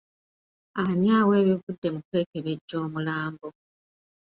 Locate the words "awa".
1.17-1.33